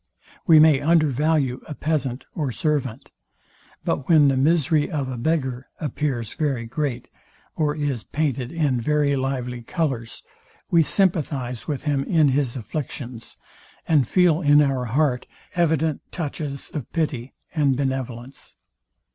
We 0.47 0.57
may 0.59 0.81
under 0.81 1.05
value 1.09 1.61
a 1.67 1.75
peasant 1.75 2.25
or 2.33 2.51
servant; 2.51 3.11
but 3.85 4.09
when 4.09 4.29
the 4.29 4.35
misery 4.35 4.89
of 4.89 5.07
a 5.09 5.15
beggar 5.15 5.67
appears 5.79 6.33
very 6.33 6.65
great, 6.65 7.11
or 7.55 7.75
is 7.75 8.03
painted 8.03 8.51
in 8.51 8.79
very 8.81 9.15
lively 9.15 9.61
colours, 9.61 10.23
we 10.71 10.81
sympathize 10.81 11.67
with 11.67 11.83
him 11.83 12.03
in 12.05 12.29
his 12.29 12.55
afflictions; 12.55 13.37
and 13.87 14.07
feel 14.07 14.41
in 14.41 14.59
our 14.59 14.85
heart 14.85 15.27
evident 15.53 16.01
touches 16.11 16.71
of 16.71 16.91
pity 16.91 17.35
and 17.53 17.77
benevolence. 17.77 18.55